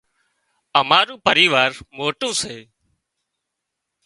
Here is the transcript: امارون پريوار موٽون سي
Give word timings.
امارون 0.79 1.17
پريوار 1.25 1.71
موٽون 1.97 2.31
سي 2.41 2.57